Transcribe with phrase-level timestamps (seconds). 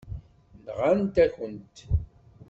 [0.65, 1.77] Nɣant-akent-t.